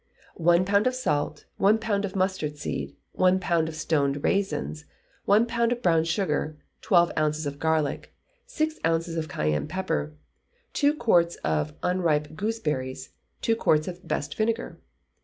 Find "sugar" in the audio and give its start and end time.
6.05-6.57